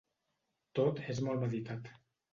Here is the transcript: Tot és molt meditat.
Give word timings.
Tot 0.79 1.03
és 1.15 1.23
molt 1.27 1.45
meditat. 1.47 1.95